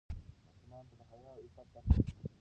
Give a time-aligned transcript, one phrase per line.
[0.45, 2.27] ماشومانو ته د حیا او عفت درس ورکړئ.